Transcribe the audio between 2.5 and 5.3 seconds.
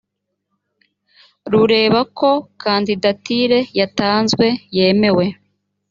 kandidatire yatanzwe yemewe